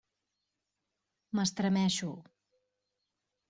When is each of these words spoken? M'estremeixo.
M'estremeixo. 1.41 2.11